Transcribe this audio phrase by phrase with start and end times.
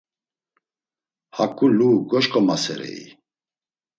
[1.35, 3.01] Haǩu lu gaşǩomaserei?